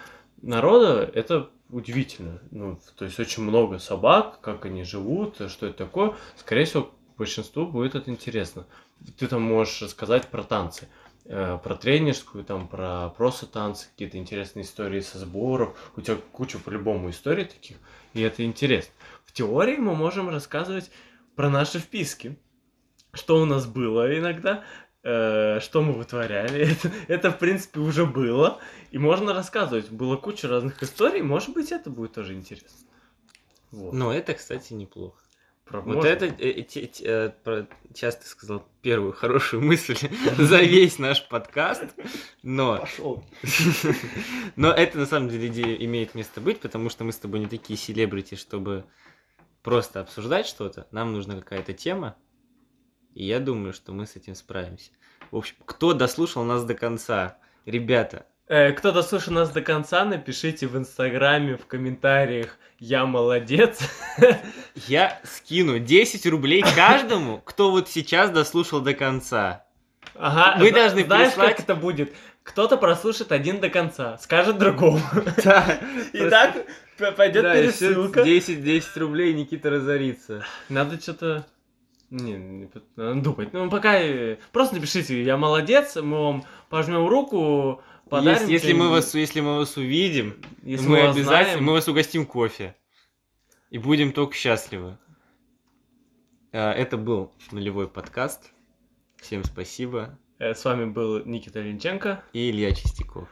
[0.43, 2.41] народа это удивительно.
[2.51, 6.15] Ну, то есть очень много собак, как они живут, что это такое.
[6.37, 8.67] Скорее всего, большинству будет это интересно.
[9.19, 10.89] Ты там можешь рассказать про танцы,
[11.25, 15.77] про тренерскую, там, про просто танцы, какие-то интересные истории со сборов.
[15.97, 17.77] У тебя куча по-любому историй таких,
[18.15, 18.93] и это интересно.
[19.25, 20.91] В теории мы можем рассказывать
[21.37, 22.39] про наши вписки.
[23.13, 24.65] Что у нас было иногда,
[25.03, 26.69] э, что мы вытворяли.
[26.73, 28.61] Это, это, в принципе, уже было.
[28.93, 29.91] И можно рассказывать.
[29.91, 31.23] Было куча разных историй.
[31.23, 32.87] Может быть, это будет тоже интересно.
[33.71, 33.93] Вот.
[33.93, 35.21] Но это, кстати, неплохо.
[35.71, 39.97] Про, вот это э, э, э, про, сейчас ты сказал первую хорошую мысль
[40.37, 41.85] за весь наш подкаст,
[42.43, 43.25] но Пошел.
[44.57, 47.47] но это на самом деле идея имеет место быть, потому что мы с тобой не
[47.47, 48.85] такие селебрити, чтобы
[49.63, 52.17] просто обсуждать что-то, нам нужна какая-то тема,
[53.15, 54.91] и я думаю, что мы с этим справимся.
[55.31, 57.39] В общем, кто дослушал нас до конца?
[57.67, 58.27] Ребята.
[58.47, 63.79] Э, кто дослушал нас до конца, напишите в Инстаграме, в комментариях «Я молодец».
[64.89, 69.67] Я скину 10 рублей каждому, кто вот сейчас дослушал до конца.
[70.15, 71.57] Ага, Вы должны знаешь, прислать...
[71.57, 72.13] как это будет?
[72.43, 75.01] Кто-то прослушает один до конца, скажет другому.
[75.45, 75.81] Да.
[76.13, 76.67] И так
[77.17, 78.23] пойдет пересылка.
[78.23, 80.45] 10-10 рублей Никита разорится.
[80.69, 81.47] Надо что-то...
[82.11, 83.53] Не, не надо думать.
[83.53, 84.01] Ну, пока...
[84.01, 88.41] Э, просто напишите, я молодец, мы вам пожмем руку, подарим.
[88.41, 91.25] Если, если, мы, вас, если мы вас увидим, если мы, мы обязательно...
[91.25, 91.65] Знаем...
[91.65, 92.75] Мы вас угостим кофе.
[93.71, 94.99] И будем только счастливы.
[96.53, 98.51] А, это был нулевой подкаст.
[99.17, 100.19] Всем спасибо.
[100.41, 103.29] Э, с вами был Никита Линченко и Илья Чистяков.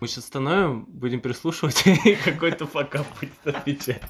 [0.00, 4.02] Мы сейчас остановим, будем прислушивать, и какой-то пока будет отвечать.